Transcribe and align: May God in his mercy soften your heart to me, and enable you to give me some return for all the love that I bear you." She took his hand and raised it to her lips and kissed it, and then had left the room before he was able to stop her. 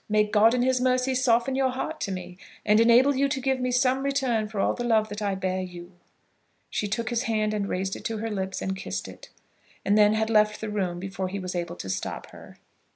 May 0.09 0.23
God 0.23 0.55
in 0.55 0.63
his 0.63 0.81
mercy 0.81 1.13
soften 1.13 1.53
your 1.53 1.69
heart 1.69 2.01
to 2.01 2.11
me, 2.11 2.39
and 2.65 2.79
enable 2.79 3.15
you 3.15 3.29
to 3.29 3.39
give 3.39 3.59
me 3.59 3.69
some 3.69 4.01
return 4.01 4.47
for 4.47 4.59
all 4.59 4.73
the 4.73 4.83
love 4.83 5.09
that 5.09 5.21
I 5.21 5.35
bear 5.35 5.61
you." 5.61 5.91
She 6.71 6.87
took 6.87 7.11
his 7.11 7.25
hand 7.29 7.53
and 7.53 7.69
raised 7.69 7.95
it 7.95 8.03
to 8.05 8.17
her 8.17 8.31
lips 8.31 8.63
and 8.63 8.75
kissed 8.75 9.07
it, 9.07 9.29
and 9.85 9.95
then 9.95 10.15
had 10.15 10.31
left 10.31 10.59
the 10.59 10.69
room 10.71 10.99
before 10.99 11.27
he 11.27 11.37
was 11.37 11.53
able 11.53 11.75
to 11.75 11.87
stop 11.87 12.31
her. 12.31 12.57